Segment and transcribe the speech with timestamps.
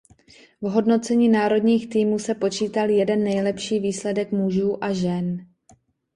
[0.61, 5.47] V hodnocení národních týmů se počítal jeden nejlepší výsledek mužů a žen.